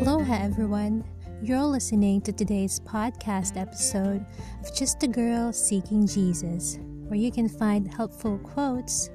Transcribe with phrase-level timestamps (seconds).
[0.00, 1.04] Aloha, everyone.
[1.42, 4.24] You're listening to today's podcast episode
[4.62, 9.10] of Just a Girl Seeking Jesus, where you can find helpful quotes,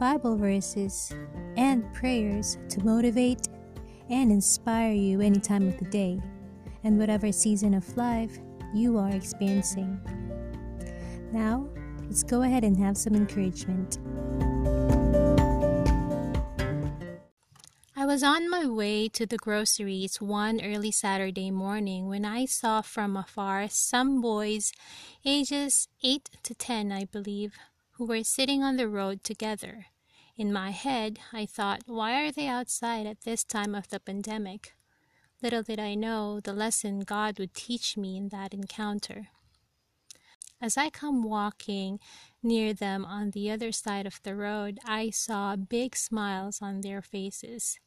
[0.00, 1.14] Bible verses,
[1.56, 3.46] and prayers to motivate
[4.10, 6.20] and inspire you any time of the day
[6.82, 8.40] and whatever season of life
[8.74, 10.00] you are experiencing.
[11.32, 11.68] Now,
[12.06, 13.98] let's go ahead and have some encouragement.
[18.08, 23.18] Was on my way to the groceries one early Saturday morning when I saw from
[23.18, 24.72] afar some boys,
[25.26, 27.58] ages 8 to 10, I believe,
[27.96, 29.88] who were sitting on the road together.
[30.38, 34.74] In my head, I thought, why are they outside at this time of the pandemic?
[35.42, 39.26] Little did I know the lesson God would teach me in that encounter.
[40.62, 42.00] As I come walking
[42.42, 47.02] near them on the other side of the road, I saw big smiles on their
[47.02, 47.78] faces.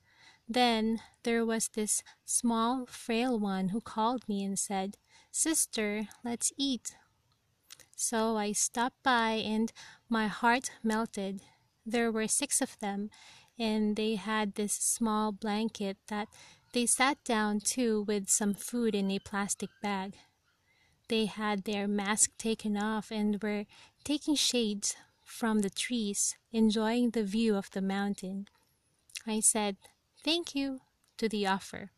[0.53, 4.97] Then there was this small, frail one who called me and said,
[5.31, 6.97] Sister, let's eat.
[7.95, 9.71] So I stopped by and
[10.09, 11.39] my heart melted.
[11.85, 13.11] There were six of them,
[13.57, 16.27] and they had this small blanket that
[16.73, 20.15] they sat down to with some food in a plastic bag.
[21.07, 23.67] They had their mask taken off and were
[24.03, 28.47] taking shades from the trees, enjoying the view of the mountain.
[29.25, 29.77] I said,
[30.23, 30.79] thank you
[31.17, 31.91] to the offer.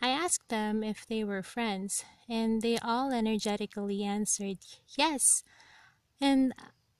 [0.00, 4.58] I asked them if they were friends, and they all energetically answered
[4.98, 5.42] yes.
[6.20, 6.52] And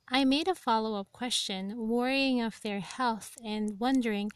[0.09, 4.31] I made a follow up question, worrying of their health and wondering,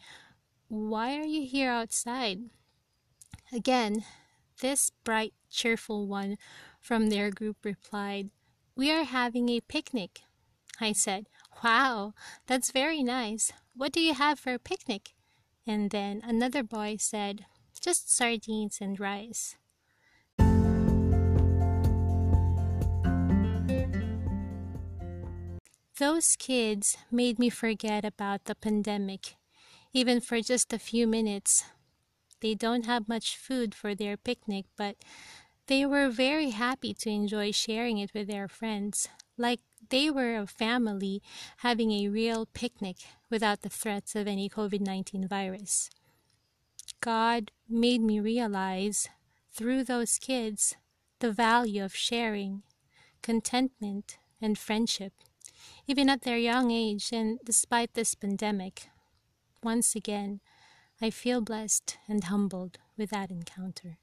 [0.69, 2.41] why are you here outside?
[3.51, 4.05] Again,
[4.61, 6.37] this bright, cheerful one
[6.79, 8.29] from their group replied,
[8.77, 10.21] We are having a picnic.
[10.79, 11.27] I said,
[11.65, 12.13] Wow,
[12.47, 13.51] that's very nice.
[13.75, 15.15] What do you have for a picnic?
[15.69, 17.45] And then another boy said,
[17.79, 19.57] Just sardines and rice.
[25.99, 29.37] Those kids made me forget about the pandemic,
[29.93, 31.65] even for just a few minutes.
[32.41, 34.97] They don't have much food for their picnic, but
[35.69, 40.47] they were very happy to enjoy sharing it with their friends, like they were a
[40.47, 41.23] family
[41.59, 42.97] having a real picnic
[43.31, 45.91] without the threats of any COVID 19 virus.
[47.01, 49.09] God made me realize
[49.53, 50.75] through those kids
[51.21, 52.63] the value of sharing,
[53.23, 55.13] contentment, and friendship,
[55.87, 58.89] even at their young age and despite this pandemic.
[59.63, 60.41] Once again,
[61.01, 63.99] I feel blessed and humbled with that encounter.